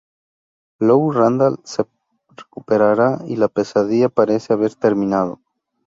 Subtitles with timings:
[0.79, 1.85] Lou Randall se
[2.35, 5.39] recuperará y la pesadilla parece haber terminado.